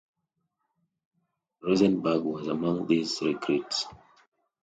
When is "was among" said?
2.23-2.87